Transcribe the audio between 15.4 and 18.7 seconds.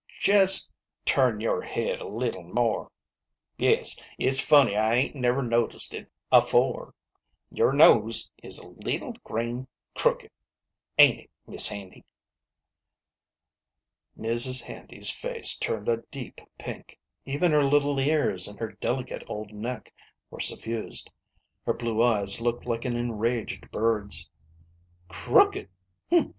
turned a deep pink ŌĆö even her little ears and